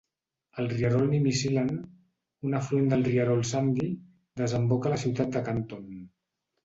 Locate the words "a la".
4.93-4.99